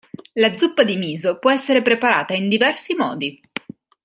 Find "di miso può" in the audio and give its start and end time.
0.83-1.51